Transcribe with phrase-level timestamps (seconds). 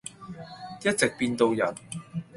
[0.83, 1.75] 一直變到人。